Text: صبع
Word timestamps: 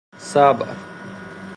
صبع 0.21 0.75